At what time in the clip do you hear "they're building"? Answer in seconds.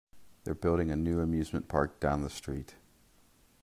0.45-0.89